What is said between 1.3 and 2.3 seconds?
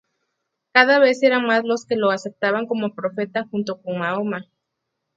más los que lo